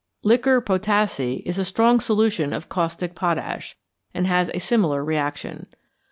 =Liquor 0.23 0.63
Potassæ= 0.63 1.43
is 1.45 1.59
a 1.59 1.63
strong 1.63 1.99
solution 1.99 2.53
of 2.53 2.69
caustic 2.69 3.13
potash, 3.13 3.75
and 4.15 4.25
has 4.25 4.49
a 4.51 4.59
similar 4.59 5.05
reaction. 5.05 5.67